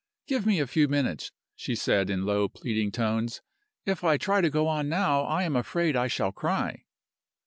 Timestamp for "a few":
0.59-0.87